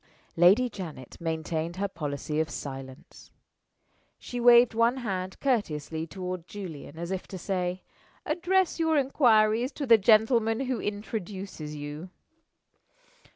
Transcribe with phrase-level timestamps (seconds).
[0.35, 3.29] Lady Janet maintained her policy of silence.
[4.17, 7.83] She waved one hand courteously toward Julian, as if to say,
[8.25, 12.09] "Address your inquiries to the gentleman who introduces you."